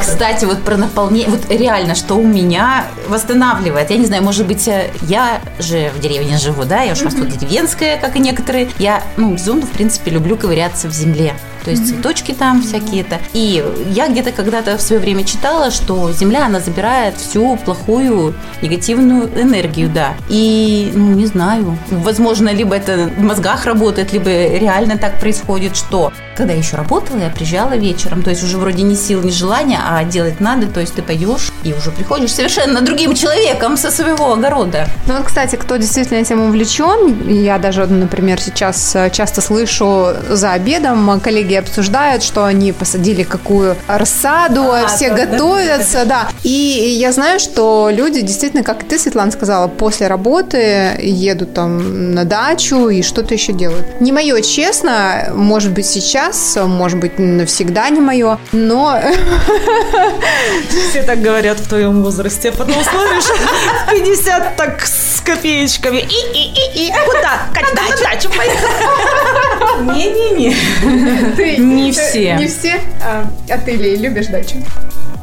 кстати, 0.00 0.44
вот 0.44 0.62
про 0.62 0.76
наполнение, 0.76 1.28
вот 1.28 1.50
реально, 1.50 1.94
что 1.94 2.14
у 2.14 2.26
меня 2.26 2.86
восстанавливает. 3.08 3.90
Я 3.90 3.96
не 3.96 4.06
знаю, 4.06 4.22
может 4.22 4.46
быть, 4.46 4.66
э, 4.68 4.90
я 5.02 5.40
же 5.58 5.90
в 5.94 6.00
деревне 6.00 6.38
живу, 6.38 6.64
да, 6.64 6.82
я 6.82 6.92
уж 6.92 6.98
тут 6.98 7.28
деревенская, 7.28 7.98
как 7.98 8.16
и 8.16 8.18
некоторые. 8.18 8.68
Я, 8.78 9.02
ну, 9.16 9.32
безумно, 9.34 9.66
в 9.66 9.70
принципе, 9.70 10.10
люблю 10.10 10.36
ковыряться 10.36 10.88
в 10.88 10.92
земле. 10.92 11.34
То 11.66 11.72
есть 11.72 11.88
цветочки 11.88 12.32
там 12.32 12.62
всякие-то. 12.62 13.18
И 13.32 13.64
я 13.90 14.06
где-то 14.08 14.30
когда-то 14.30 14.78
в 14.78 14.80
свое 14.80 15.02
время 15.02 15.24
читала, 15.24 15.72
что 15.72 16.12
Земля, 16.12 16.46
она 16.46 16.60
забирает 16.60 17.16
всю 17.16 17.56
плохую 17.56 18.34
негативную 18.62 19.28
энергию, 19.36 19.90
да. 19.92 20.14
И, 20.28 20.92
ну, 20.94 21.14
не 21.14 21.26
знаю, 21.26 21.76
возможно, 21.90 22.50
либо 22.50 22.76
это 22.76 23.10
в 23.16 23.20
мозгах 23.20 23.64
работает, 23.66 24.12
либо 24.12 24.30
реально 24.30 24.96
так 24.96 25.18
происходит, 25.18 25.76
что 25.76 26.12
когда 26.36 26.52
я 26.52 26.58
еще 26.58 26.76
работала, 26.76 27.18
я 27.18 27.30
приезжала 27.30 27.76
вечером, 27.76 28.22
то 28.22 28.30
есть 28.30 28.42
уже 28.42 28.58
вроде 28.58 28.82
ни 28.82 28.94
сил, 28.94 29.22
ни 29.22 29.30
желания, 29.30 29.80
а 29.82 30.04
делать 30.04 30.40
надо, 30.40 30.66
то 30.66 30.80
есть 30.80 30.94
ты 30.94 31.02
пойдешь 31.02 31.50
и 31.64 31.72
уже 31.72 31.90
приходишь 31.90 32.34
совершенно 32.34 32.80
другим 32.82 33.14
человеком 33.14 33.76
со 33.76 33.90
своего 33.90 34.32
огорода. 34.32 34.86
Ну 35.06 35.14
вот, 35.14 35.24
кстати, 35.26 35.56
кто 35.56 35.76
действительно 35.76 36.18
этим 36.18 36.40
увлечен, 36.42 37.28
я 37.28 37.58
даже, 37.58 37.86
например, 37.86 38.40
сейчас 38.40 38.94
э, 38.94 39.10
часто 39.10 39.40
слышу 39.40 40.08
за 40.28 40.52
обедом, 40.52 41.20
коллеги 41.20 41.54
обсуждают, 41.54 42.22
что 42.22 42.44
они 42.44 42.72
посадили 42.72 43.22
какую 43.22 43.76
рассаду, 43.86 44.72
все 44.88 45.10
готовятся, 45.10 46.04
да. 46.04 46.28
И 46.42 46.50
я 46.50 47.12
знаю, 47.12 47.40
что 47.40 47.88
люди 47.90 48.20
действительно, 48.20 48.62
как 48.62 48.84
ты, 48.84 48.98
Светлана, 48.98 49.30
сказала, 49.30 49.68
после 49.68 50.06
работы 50.06 50.98
едут 51.00 51.54
там 51.54 52.14
на 52.14 52.24
дачу 52.24 52.88
и 52.88 53.02
что-то 53.02 53.34
еще 53.34 53.52
делают. 53.52 54.00
Не 54.00 54.12
мое, 54.12 54.40
честно, 54.42 55.32
может 55.34 55.72
быть, 55.72 55.86
сейчас, 55.86 56.25
может 56.66 56.98
быть, 56.98 57.18
навсегда 57.18 57.88
не 57.90 58.00
мое, 58.00 58.38
но 58.52 58.98
Все 60.90 61.02
так 61.02 61.20
говорят 61.20 61.58
в 61.58 61.68
твоем 61.68 62.02
возрасте. 62.02 62.52
Потом 62.52 62.82
смотришь, 62.82 63.24
в 63.24 63.90
50 63.90 64.56
так 64.56 64.84
с 64.84 65.20
копеечками. 65.20 65.98
И, 65.98 66.02
и, 66.02 66.84
и, 66.84 66.88
и. 66.88 66.92
Куда? 67.06 67.42
Кать, 67.52 67.74
на 67.74 67.82
дачу 68.02 68.30
Не-не-не. 69.94 71.58
Не 71.58 71.92
все. 71.92 72.36
Не 72.36 72.46
все? 72.46 72.80
А, 73.04 73.26
а 73.50 73.58
ты, 73.58 73.72
Ли, 73.72 73.96
любишь 73.96 74.26
дачу? 74.26 74.56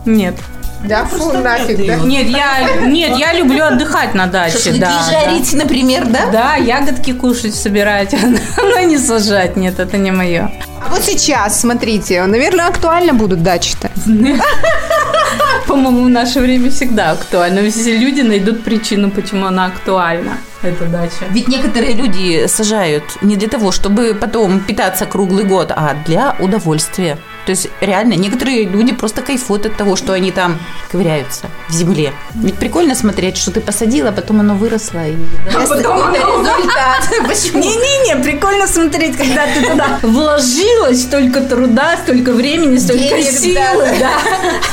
Нет. 0.06 0.36
Да, 0.84 1.06
фу, 1.06 1.18
просто 1.18 1.40
нафиг, 1.40 1.80
нет 1.80 1.88
да? 1.88 2.06
Нет, 2.06 2.28
я, 2.28 2.86
нет, 2.86 3.18
я 3.18 3.34
люблю 3.34 3.64
отдыхать 3.64 4.14
на 4.14 4.28
даче, 4.28 4.58
Шашлыки 4.58 4.80
да. 4.80 5.04
жарить, 5.10 5.54
например, 5.54 6.06
да? 6.06 6.26
Да. 6.26 6.32
да, 6.32 6.56
ягодки 6.56 7.14
кушать, 7.14 7.56
собирать, 7.56 8.14
но 8.58 8.80
не 8.82 8.98
сажать, 8.98 9.56
нет, 9.56 9.80
это 9.80 9.98
не 9.98 10.12
мое. 10.12 10.52
А 10.86 10.90
вот 10.90 11.02
сейчас, 11.04 11.62
смотрите, 11.62 12.24
наверное, 12.26 12.68
актуально 12.68 13.14
будут 13.14 13.42
дачи-то. 13.42 13.90
По-моему, 15.68 16.04
в 16.04 16.10
наше 16.10 16.40
время 16.42 16.70
всегда 16.70 17.12
актуально. 17.12 17.70
Все 17.70 17.98
люди 17.98 18.22
найдут 18.22 18.64
причину, 18.64 19.10
почему 19.10 19.46
она 19.46 19.68
актуальна, 19.68 20.38
эта 20.62 20.86
дача. 20.86 21.26
Ведь 21.32 21.48
некоторые 21.48 21.94
люди 21.94 22.48
сажают 22.48 23.04
не 23.22 23.38
для 23.38 23.48
того, 23.48 23.72
чтобы 23.72 24.14
потом 24.20 24.60
питаться 24.60 25.06
круглый 25.06 25.46
год, 25.46 25.72
а 25.72 25.96
для 26.06 26.36
удовольствия. 26.40 27.18
То 27.46 27.52
есть 27.52 27.70
реально 27.82 28.14
некоторые 28.14 28.66
люди 28.66 28.94
просто 28.94 29.22
кайфуют 29.22 29.66
от 29.66 29.76
того, 29.76 29.96
что 29.96 30.14
они 30.14 30.32
там 30.32 30.60
ковыряются 30.92 31.48
в 31.68 31.74
земле. 31.74 32.14
Ведь 32.36 32.56
прикольно 32.56 32.96
смотреть, 32.96 33.38
что 33.38 33.52
ты 33.52 33.60
посадила, 33.60 34.10
а 34.10 34.12
потом 34.12 34.40
оно 34.40 34.56
выросло. 34.56 35.06
И, 35.08 35.16
да, 35.52 35.64
А 35.64 35.68
потом 35.68 36.02
оно 36.02 36.16
результат. 36.16 37.10
Почему? 37.28 37.62
Не-не-не, 37.62 38.24
прикольно 38.24 38.68
смотреть, 38.68 39.18
когда 39.18 39.46
ты 39.46 39.70
туда 39.70 40.00
вложилась 40.02 41.02
столько 41.02 41.42
труда, 41.42 41.98
столько 42.04 42.32
времени, 42.32 42.78
столько 42.78 43.04
Денег, 43.04 43.32
силы, 43.32 43.88
да. 44.00 44.14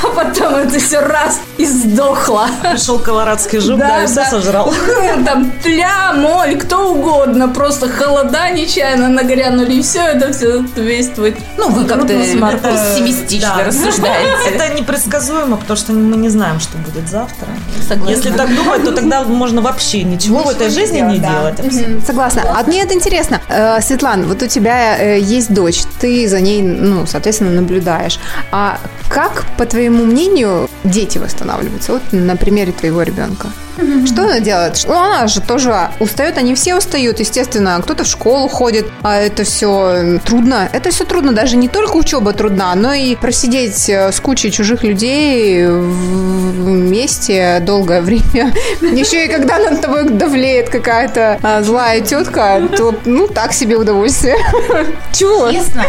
А 0.03 0.07
потом 0.07 0.55
это 0.55 0.79
все 0.79 0.99
раз 0.99 1.41
и 1.61 1.65
сдохло. 1.65 2.47
Пришел 2.61 2.99
колорадский 2.99 3.59
жук, 3.59 3.79
да, 3.79 4.03
и 4.03 4.07
все 4.07 4.25
сожрал. 4.25 4.73
Там 5.25 5.51
тля, 5.63 6.13
моль, 6.13 6.57
кто 6.57 6.91
угодно, 6.93 7.47
просто 7.49 7.87
холода 7.89 8.49
нечаянно 8.51 9.09
нагрянули, 9.09 9.73
и 9.75 9.81
все 9.81 10.01
это 10.01 10.33
все 10.33 10.63
весь 10.75 11.09
твой 11.09 11.35
Ну, 11.57 11.69
вы 11.69 11.85
как-то 11.85 12.07
труд 12.07 12.25
смарт. 12.25 12.61
пессимистично 12.61 13.53
Да. 13.57 13.63
рассуждаете. 13.65 14.49
Это 14.55 14.73
непредсказуемо, 14.73 15.57
потому 15.57 15.77
что 15.77 15.93
мы 15.93 16.17
не 16.17 16.29
знаем, 16.29 16.59
что 16.59 16.77
будет 16.77 17.07
завтра. 17.09 17.47
Согласна. 17.87 18.09
Если 18.11 18.31
так 18.31 18.55
думать, 18.55 18.83
то 18.83 18.91
тогда 18.91 19.23
можно 19.23 19.61
вообще 19.61 20.03
ничего 20.03 20.39
в 20.43 20.49
этой 20.49 20.69
жизни 20.69 20.99
не 21.01 21.19
делать. 21.19 21.59
Согласна. 22.05 22.41
А 22.57 22.63
мне 22.63 22.81
это 22.83 22.93
интересно. 22.93 23.39
Э, 23.49 23.81
Светлана, 23.81 24.25
вот 24.25 24.41
у 24.41 24.47
тебя 24.47 24.97
э, 24.97 25.19
есть 25.19 25.53
дочь, 25.53 25.81
ты 25.99 26.27
за 26.27 26.41
ней, 26.41 26.61
ну, 26.61 27.05
соответственно, 27.05 27.51
наблюдаешь. 27.51 28.19
А 28.51 28.79
как, 29.09 29.43
по 29.57 29.65
твоему 29.65 30.05
мнению, 30.05 30.69
дети 30.83 31.17
восстанавливаются? 31.17 31.50
Вот 31.87 32.01
на 32.11 32.35
примере 32.35 32.71
твоего 32.71 33.01
ребенка. 33.01 33.47
Что 34.05 34.23
она 34.23 34.39
делает? 34.39 34.83
Ну, 34.87 34.93
она 34.93 35.27
же 35.27 35.41
тоже 35.41 35.89
устает, 35.99 36.37
они 36.37 36.55
все 36.55 36.75
устают, 36.75 37.19
естественно. 37.19 37.79
Кто-то 37.81 38.03
в 38.03 38.07
школу 38.07 38.47
ходит, 38.47 38.85
а 39.01 39.17
это 39.17 39.43
все 39.43 40.19
трудно. 40.25 40.69
Это 40.71 40.91
все 40.91 41.05
трудно, 41.05 41.33
даже 41.33 41.57
не 41.57 41.67
только 41.67 41.95
учеба 41.95 42.33
трудна, 42.33 42.75
но 42.75 42.93
и 42.93 43.15
просидеть 43.15 43.89
э, 43.89 44.11
с 44.11 44.19
кучей 44.19 44.51
чужих 44.51 44.83
людей 44.83 45.65
вместе 45.65 47.59
долгое 47.61 48.01
время. 48.01 48.53
Еще 48.81 49.25
и 49.25 49.29
когда 49.29 49.57
над 49.57 49.81
тобой 49.81 50.09
давлеет 50.09 50.69
какая-то 50.69 51.39
а, 51.41 51.63
злая 51.63 52.01
тетка, 52.01 52.61
то, 52.75 52.93
ну, 53.05 53.27
так 53.27 53.53
себе 53.53 53.77
удовольствие. 53.77 54.37
Чего? 55.13 55.51
Честно. 55.51 55.83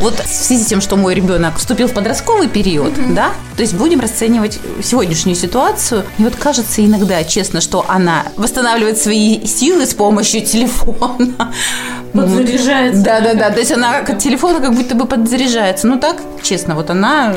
Вот 0.00 0.18
в 0.18 0.26
связи 0.26 0.64
с 0.64 0.66
тем, 0.66 0.80
что 0.80 0.96
мой 0.96 1.14
ребенок 1.14 1.58
вступил 1.58 1.88
в 1.88 1.92
подростковый 1.92 2.48
период, 2.48 2.94
да, 3.14 3.32
то 3.56 3.62
есть 3.62 3.74
будем 3.74 4.00
расценивать 4.00 4.49
сегодняшнюю 4.82 5.36
ситуацию. 5.36 6.04
И 6.18 6.22
вот 6.22 6.36
кажется 6.36 6.84
иногда, 6.84 7.22
честно, 7.24 7.60
что 7.60 7.84
она 7.88 8.26
восстанавливает 8.36 8.98
свои 8.98 9.46
силы 9.46 9.86
с 9.86 9.94
помощью 9.94 10.44
телефона. 10.44 11.52
Подзаряжается. 12.12 13.02
Да, 13.02 13.20
да, 13.20 13.34
да. 13.34 13.50
То 13.50 13.60
есть 13.60 13.72
она 13.72 13.98
от 13.98 14.18
телефона 14.18 14.60
как 14.60 14.74
будто 14.74 14.94
бы 14.94 15.06
подзаряжается. 15.06 15.86
Ну 15.86 15.98
так, 15.98 16.22
честно, 16.42 16.74
вот 16.74 16.90
она 16.90 17.34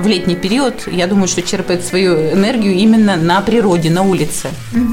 в 0.00 0.06
летний 0.06 0.36
период, 0.36 0.86
я 0.86 1.06
думаю, 1.06 1.28
что 1.28 1.42
черпает 1.42 1.84
свою 1.84 2.14
энергию 2.32 2.74
именно 2.74 3.16
на 3.16 3.40
природе, 3.40 3.90
на 3.90 4.02
улице. 4.02 4.48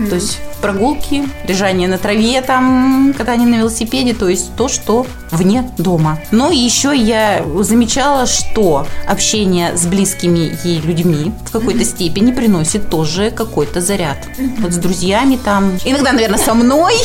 То 0.09 0.15
есть 0.15 0.39
прогулки, 0.61 1.27
лежание 1.47 1.89
на 1.89 1.97
траве, 1.97 2.41
там, 2.41 3.13
катание 3.17 3.47
на 3.47 3.55
велосипеде, 3.55 4.13
то 4.13 4.29
есть 4.29 4.55
то, 4.55 4.69
что 4.69 5.05
вне 5.29 5.69
дома. 5.77 6.19
Но 6.31 6.51
еще 6.51 6.95
я 6.95 7.43
замечала, 7.59 8.25
что 8.25 8.87
общение 9.05 9.75
с 9.75 9.85
близкими 9.85 10.57
ей 10.63 10.79
людьми 10.79 11.33
в 11.45 11.51
какой-то 11.51 11.83
степени 11.83 12.31
приносит 12.31 12.89
тоже 12.89 13.29
какой-то 13.29 13.81
заряд. 13.81 14.17
Вот 14.59 14.71
с 14.71 14.77
друзьями 14.77 15.37
там, 15.43 15.77
иногда, 15.83 16.13
наверное, 16.13 16.39
со 16.39 16.53
мной. 16.53 16.93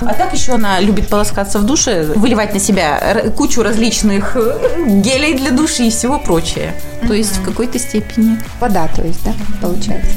А 0.00 0.14
так 0.14 0.32
еще 0.32 0.52
она 0.52 0.80
любит 0.80 1.08
полоскаться 1.08 1.58
в 1.58 1.64
душе, 1.68 2.02
выливать 2.16 2.52
на 2.54 2.60
себя 2.60 3.22
кучу 3.36 3.62
различных 3.62 4.36
э, 4.36 4.58
гелей 4.86 5.34
для 5.34 5.50
души 5.50 5.84
и 5.84 5.90
всего 5.90 6.18
прочее. 6.18 6.74
То 7.06 7.14
есть 7.14 7.36
в 7.36 7.44
какой-то 7.44 7.78
степени. 7.78 8.38
Вода, 8.60 8.88
то 8.88 9.02
есть, 9.02 9.22
да, 9.24 9.32
получается. 9.62 10.10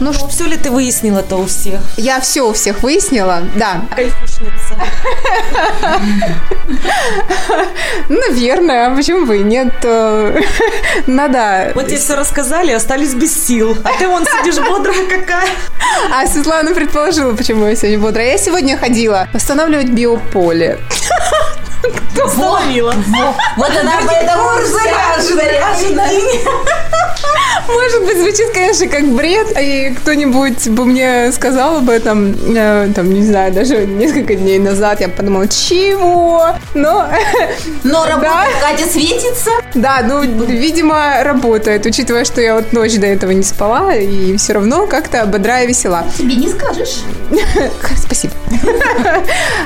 Ну, 0.00 0.12
Ну, 0.12 0.12
все 0.28 0.46
ли 0.46 0.56
ты 0.56 0.70
выяснила-то 0.70 1.36
у 1.36 1.46
всех? 1.46 1.80
я 1.96 2.20
все 2.20 2.42
у 2.42 2.52
всех 2.52 2.82
выяснила, 2.82 3.42
да. 3.56 3.82
Кайфушница. 3.94 4.74
Наверное, 8.08 8.86
а 8.88 8.96
почему 8.96 9.26
бы 9.26 9.38
и 9.38 9.42
нет? 9.42 9.72
Э, 9.84 10.40
Надо... 11.06 11.72
Вот 11.74 11.86
тебе 11.86 11.98
все 11.98 12.16
рассказали, 12.16 12.72
остались 12.72 13.14
без 13.14 13.32
сил. 13.46 13.76
А 13.84 13.98
ты 13.98 14.08
вон 14.08 14.24
сидишь 14.24 14.58
бодрая 14.58 15.06
какая. 15.06 15.48
А 16.12 16.26
Светлана 16.26 16.72
предположила, 16.74 17.34
почему 17.34 17.66
я 17.66 17.76
сегодня 17.76 17.98
бодрая. 17.98 18.32
Я 18.32 18.38
сегодня 18.38 18.76
ходила 18.78 19.28
восстанавливать 19.32 19.90
биополе. 19.90 20.69
Кто 22.12 22.24
остановила? 22.24 22.94
Вот 23.56 23.70
она 23.70 23.92
поэтому 24.06 24.48
заряжена. 24.66 26.06
Может 27.68 28.04
быть, 28.04 28.18
звучит, 28.18 28.50
конечно, 28.52 28.88
как 28.88 29.06
бред, 29.06 29.56
и 29.58 29.94
кто-нибудь 30.00 30.68
бы 30.68 30.86
мне 30.86 31.30
сказал 31.30 31.78
об 31.78 31.90
этом, 31.90 32.34
э, 32.56 32.88
там, 32.94 33.12
не 33.12 33.24
знаю, 33.24 33.52
даже 33.52 33.86
несколько 33.86 34.34
дней 34.34 34.58
назад, 34.58 35.00
я 35.00 35.08
подумала, 35.08 35.46
чего? 35.46 36.46
Но, 36.74 37.08
Но 37.84 38.06
работа. 38.06 38.46
Катя 38.60 38.86
светится. 38.90 39.50
да, 39.74 40.00
ну, 40.02 40.22
видимо, 40.22 41.22
работает, 41.22 41.86
учитывая, 41.86 42.24
что 42.24 42.40
я 42.40 42.54
вот 42.54 42.72
ночь 42.72 42.94
до 42.94 43.06
этого 43.06 43.30
не 43.30 43.42
спала, 43.42 43.94
и 43.94 44.36
все 44.36 44.54
равно 44.54 44.86
как-то 44.86 45.24
бодра 45.26 45.62
и 45.62 45.68
весела. 45.68 46.04
Тебе 46.16 46.34
не 46.34 46.48
скажешь. 46.48 47.02
Спасибо. 47.96 48.34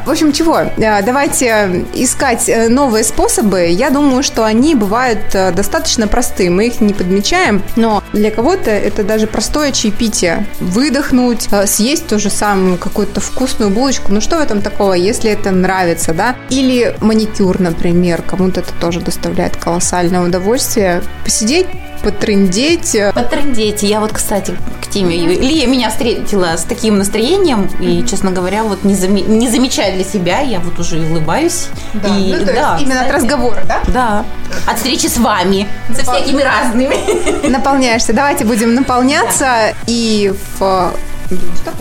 В 0.05 0.11
общем, 0.11 0.33
чего? 0.33 0.59
Э, 0.77 1.03
Давайте 1.03 1.87
искать 1.95 2.49
э, 2.49 2.69
новые 2.69 3.05
способы. 3.05 3.67
Я 3.67 3.91
думаю, 3.91 4.23
что 4.23 4.45
они 4.45 4.75
бывают 4.75 5.35
э, 5.35 5.53
достаточно 5.53 6.07
простые. 6.07 6.51
Мы 6.51 6.67
их 6.67 6.81
не 6.81 6.95
подмечаем, 6.95 7.63
но 7.77 8.03
для 8.13 8.31
кого-то 8.31 8.71
это 8.71 9.05
даже 9.05 9.27
простое 9.27 9.73
чаепитие. 9.73 10.47
Выдохнуть, 10.61 11.49
э, 11.51 11.67
съесть 11.67 12.07
ту 12.07 12.19
же 12.19 12.31
самую 12.31 12.79
какую-то 12.79 13.21
вкусную 13.21 13.71
булочку. 13.71 14.13
Ну 14.13 14.21
что 14.21 14.37
в 14.37 14.41
этом 14.41 14.63
такого, 14.63 14.95
если 14.95 15.31
это 15.31 15.51
нравится, 15.51 16.13
да? 16.13 16.37
Или 16.51 16.97
маникюр, 17.01 17.61
например. 17.61 18.23
Кому-то 18.23 18.61
это 18.61 18.73
тоже 18.81 19.01
доставляет 19.01 19.57
колоссальное 19.57 20.21
удовольствие. 20.21 21.03
Посидеть, 21.25 21.67
потрындеть. 22.05 22.97
Потрындеть. 23.15 23.83
Я 23.83 24.01
вот, 24.01 24.13
кстати, 24.13 24.57
к 24.83 24.89
теме. 24.91 25.17
Лия 25.17 25.67
меня 25.67 25.89
встретила 25.91 26.57
с 26.57 26.65
таким 26.65 26.99
настроением, 26.99 27.69
и, 27.81 28.05
честно 28.07 28.31
говоря, 28.31 28.63
вот 28.63 28.85
не, 28.85 28.95
заме- 28.95 29.27
не 29.27 29.49
замечая 29.49 29.95
для 29.95 30.05
себя, 30.05 30.41
я 30.41 30.61
вот 30.61 30.79
уже 30.79 30.99
и 30.99 31.11
улыбаюсь. 31.11 31.69
и, 31.95 32.35
ну, 32.39 32.45
то 32.45 32.53
есть 32.53 32.83
именно 32.83 33.01
от 33.01 33.07
кстати, 33.07 33.11
разговора, 33.13 33.63
да? 33.67 33.81
Да. 33.89 34.25
От 34.71 34.77
встречи 34.77 35.07
с 35.07 35.17
вами. 35.17 35.67
Со 35.95 36.03
всякими 36.03 36.43
разными. 36.43 37.49
Наполняешься. 37.49 38.13
Давайте 38.13 38.45
будем 38.45 38.75
наполняться 38.75 39.75
и 39.87 40.33
в... 40.59 40.93
Что? 41.29 41.73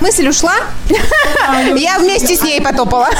Мысль 0.00 0.28
ушла. 0.28 0.54
Я 1.76 1.98
вместе 1.98 2.34
с 2.34 2.42
ней 2.42 2.60
потопала. 2.60 3.08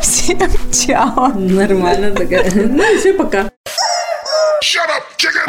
Всем 0.00 0.38
чао. 0.72 1.28
Нормально 1.34 2.14
такая. 2.14 2.50
Ну 2.54 2.94
и 2.94 2.98
все, 2.98 3.14
пока. 3.14 3.50
Shut 4.62 4.90
up, 4.90 5.16
chicken! 5.16 5.48